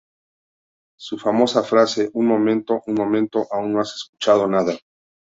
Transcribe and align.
Su 0.97 1.19
famosa 1.19 1.61
frase 1.61 2.09
"Un 2.13 2.25
momento, 2.25 2.81
un 2.87 2.95
momento, 2.95 3.45
aún 3.51 3.73
no 3.73 3.81
has 3.81 3.93
escuchado 3.93 4.47
nada! 4.47 4.73